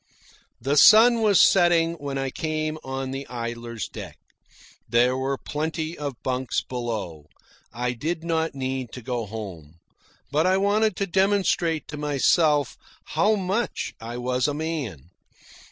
[0.59, 4.17] The sun was setting when I came on the Idler's deck.
[4.89, 7.27] There were plenty of bunks below.
[7.71, 9.75] I did not need to go home.
[10.31, 12.77] But I wanted to demonstrate to myself
[13.09, 15.11] how much I was a man.